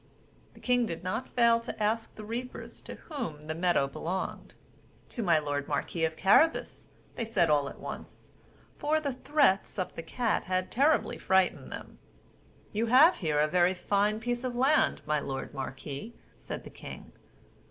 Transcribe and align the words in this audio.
The 0.55 0.59
king 0.59 0.87
did 0.87 1.03
not 1.03 1.29
fail 1.29 1.59
to 1.59 1.79
ask 1.83 2.15
the 2.15 2.23
reapers 2.25 2.81
to 2.81 2.95
whom 2.95 3.43
the 3.43 3.53
meadow 3.53 3.85
belonged? 3.85 4.55
"To 5.09 5.21
my 5.21 5.37
lord 5.37 5.67
marquis 5.67 6.05
of 6.05 6.17
Carabas," 6.17 6.87
said 7.15 7.35
they 7.49 7.51
all 7.51 7.69
at 7.69 7.79
once; 7.79 8.31
for 8.79 8.99
the 8.99 9.13
threats 9.13 9.77
of 9.77 9.93
the 9.93 10.01
cat 10.01 10.45
had 10.45 10.71
terribly 10.71 11.19
frighted 11.19 11.69
them. 11.69 11.99
"You 12.73 12.87
have 12.87 13.17
here 13.17 13.39
a 13.39 13.47
very 13.47 13.75
fine 13.75 14.19
piece 14.19 14.43
of 14.43 14.55
land, 14.55 15.03
my 15.05 15.19
lord 15.19 15.53
marquis," 15.53 16.15
said 16.39 16.63
the 16.63 16.71
king. 16.71 17.11